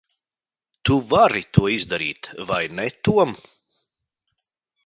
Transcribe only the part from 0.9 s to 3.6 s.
vari to izdarīt vai ne Tom?